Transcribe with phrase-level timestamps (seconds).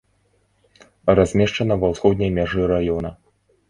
[1.21, 3.19] Размешчана ва ўсходняй мяжы раёна.